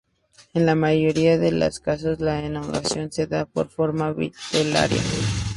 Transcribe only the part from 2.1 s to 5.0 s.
la elongación se da de forma bilateral.